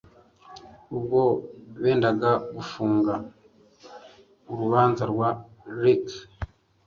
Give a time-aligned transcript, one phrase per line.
[0.95, 1.21] Ubwo
[1.81, 3.13] bendaga gufunga
[4.51, 5.29] urubanza rwa
[5.81, 6.19] Ricky